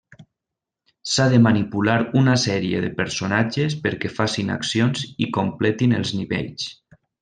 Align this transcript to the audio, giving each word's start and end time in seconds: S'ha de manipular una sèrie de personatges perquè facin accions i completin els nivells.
S'ha 1.15 1.27
de 1.33 1.41
manipular 1.47 1.97
una 2.23 2.33
sèrie 2.45 2.81
de 2.87 2.91
personatges 3.03 3.79
perquè 3.87 4.13
facin 4.17 4.53
accions 4.59 5.07
i 5.29 5.33
completin 5.41 5.99
els 6.03 6.19
nivells. 6.21 6.71